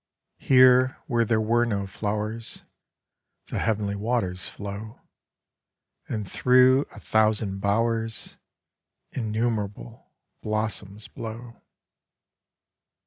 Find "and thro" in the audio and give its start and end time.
6.09-6.85